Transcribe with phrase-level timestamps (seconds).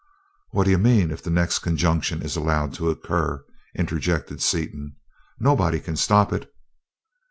[0.49, 4.95] "'"What d'you mean 'if the next conjunction is allowed to occur?'" interjected Seaton.
[5.39, 6.51] "Nobody can stop it."